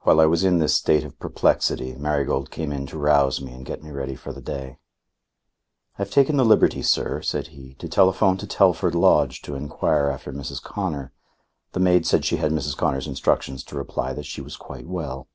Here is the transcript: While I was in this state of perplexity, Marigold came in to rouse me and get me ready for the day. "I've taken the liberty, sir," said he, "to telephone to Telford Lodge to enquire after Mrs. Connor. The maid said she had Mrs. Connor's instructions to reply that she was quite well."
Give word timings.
While 0.00 0.18
I 0.18 0.24
was 0.24 0.44
in 0.44 0.60
this 0.60 0.74
state 0.74 1.04
of 1.04 1.18
perplexity, 1.18 1.94
Marigold 1.94 2.50
came 2.50 2.72
in 2.72 2.86
to 2.86 2.96
rouse 2.98 3.42
me 3.42 3.52
and 3.52 3.66
get 3.66 3.82
me 3.82 3.90
ready 3.90 4.14
for 4.14 4.32
the 4.32 4.40
day. 4.40 4.78
"I've 5.98 6.10
taken 6.10 6.38
the 6.38 6.44
liberty, 6.46 6.80
sir," 6.80 7.20
said 7.20 7.48
he, 7.48 7.74
"to 7.74 7.86
telephone 7.86 8.38
to 8.38 8.46
Telford 8.46 8.94
Lodge 8.94 9.42
to 9.42 9.54
enquire 9.54 10.08
after 10.10 10.32
Mrs. 10.32 10.62
Connor. 10.62 11.12
The 11.72 11.80
maid 11.80 12.06
said 12.06 12.24
she 12.24 12.36
had 12.36 12.50
Mrs. 12.50 12.74
Connor's 12.78 13.06
instructions 13.06 13.62
to 13.64 13.76
reply 13.76 14.14
that 14.14 14.24
she 14.24 14.40
was 14.40 14.56
quite 14.56 14.86
well." 14.86 15.28